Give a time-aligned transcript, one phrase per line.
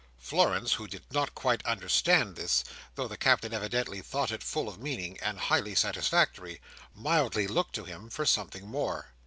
[0.17, 2.63] Florence, who did not quite understand this,
[2.95, 6.59] though the Captain evidently thought it full of meaning, and highly satisfactory,
[6.95, 9.09] mildly looked to him for something more.